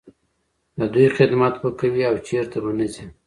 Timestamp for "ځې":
2.93-3.05